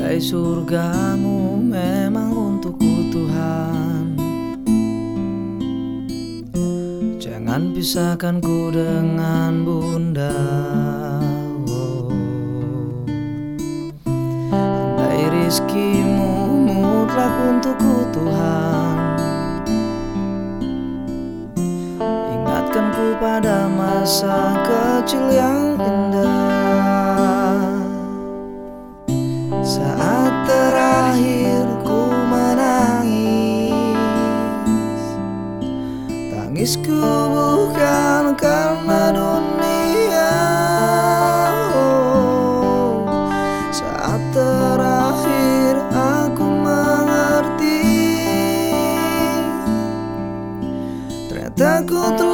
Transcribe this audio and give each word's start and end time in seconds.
Dari 0.00 0.16
surgamu 0.16 1.60
memang 1.60 2.32
untukku 2.32 3.12
Tuhan. 3.12 4.16
Jangan 7.20 7.76
pisahkan 7.76 8.40
ku 8.40 8.72
dengan 8.72 9.60
bunda. 9.60 10.32
Oh. 11.68 12.08
Andai 14.48 15.28
rizkimu 15.28 16.64
mutlak 16.64 17.36
untukku 17.52 18.08
Tuhan. 18.16 18.96
Ingatkan 22.40 22.86
ku 22.96 23.06
pada 23.20 23.68
masa 23.68 24.56
kecil 24.64 25.28
yang 25.28 25.76
indah. 25.76 25.99
Tangisku 36.60 36.92
bukan 37.32 38.36
karena 38.36 39.16
dunia. 39.16 40.36
Oh, 41.72 43.00
Saat 43.72 44.20
terakhir 44.28 45.80
aku 45.88 46.44
mengerti 46.44 47.80
Ternyata 51.32 51.80
ku 51.88 52.12
telah 52.20 52.29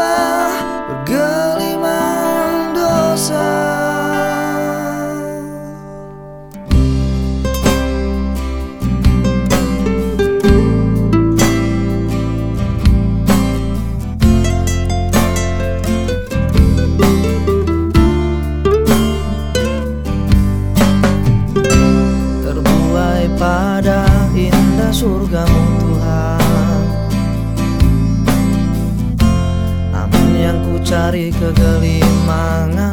dari 31.06 31.30
kegelimangan 31.30 32.85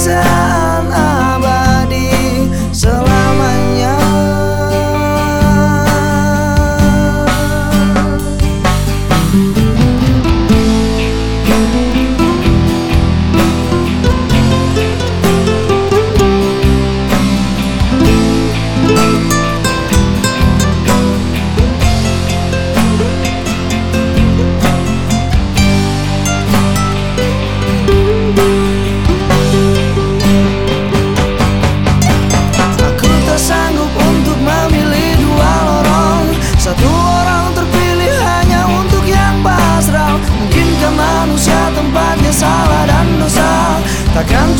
said 0.00 0.29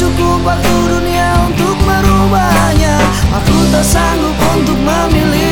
cukup 0.00 0.41
waktu 0.49 0.75
dunia 0.88 1.28
untuk 1.44 1.77
merubahnya. 1.84 2.97
Aku 3.37 3.56
tak 3.69 3.84
sanggup 3.84 4.37
untuk 4.56 4.81
memilih 4.81 5.50